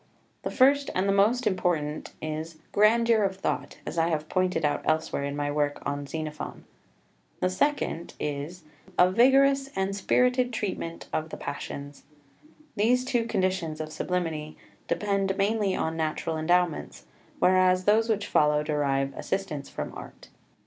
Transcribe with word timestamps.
The 0.41 0.49
first 0.49 0.89
and 0.95 1.07
the 1.07 1.11
most 1.13 1.45
important 1.45 2.13
is 2.23 2.55
(1) 2.55 2.61
grandeur 2.71 3.21
of 3.21 3.35
thought, 3.35 3.77
as 3.85 3.99
I 3.99 4.07
have 4.07 4.27
pointed 4.29 4.65
out 4.65 4.81
elsewhere 4.83 5.23
in 5.23 5.35
my 5.35 5.51
work 5.51 5.77
on 5.85 6.07
Xenophon. 6.07 6.63
The 7.39 7.51
second 7.51 8.15
is 8.19 8.61
(2) 8.87 8.93
a 8.97 9.11
vigorous 9.11 9.69
and 9.75 9.95
spirited 9.95 10.51
treatment 10.51 11.07
of 11.13 11.29
the 11.29 11.37
passions. 11.37 12.01
These 12.75 13.05
two 13.05 13.25
conditions 13.27 13.79
of 13.79 13.93
sublimity 13.93 14.57
depend 14.87 15.37
mainly 15.37 15.75
on 15.75 15.95
natural 15.97 16.35
endowments, 16.35 17.05
whereas 17.37 17.83
those 17.85 18.09
which 18.09 18.25
follow 18.25 18.63
derive 18.63 19.13
assistance 19.15 19.69
from 19.69 19.93
Art. 19.95 20.29